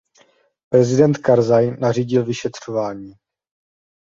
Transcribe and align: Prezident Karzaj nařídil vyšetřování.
Prezident 0.69 1.17
Karzaj 1.17 1.77
nařídil 1.79 2.25
vyšetřování. 2.25 3.13